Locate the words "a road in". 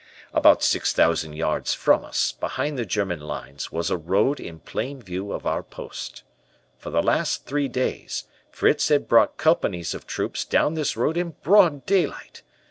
3.91-4.57